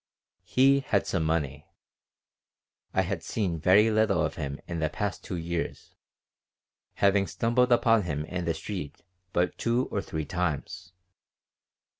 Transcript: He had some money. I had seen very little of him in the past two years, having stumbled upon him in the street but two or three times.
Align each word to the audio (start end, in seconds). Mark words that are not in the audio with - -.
He 0.45 0.79
had 0.79 1.05
some 1.05 1.23
money. 1.23 1.67
I 2.91 3.03
had 3.03 3.21
seen 3.21 3.59
very 3.59 3.91
little 3.91 4.25
of 4.25 4.33
him 4.33 4.59
in 4.67 4.79
the 4.79 4.89
past 4.89 5.23
two 5.23 5.35
years, 5.35 5.93
having 6.95 7.27
stumbled 7.27 7.71
upon 7.71 8.01
him 8.01 8.25
in 8.25 8.45
the 8.45 8.55
street 8.55 9.03
but 9.31 9.59
two 9.59 9.85
or 9.91 10.01
three 10.01 10.25
times. 10.25 10.93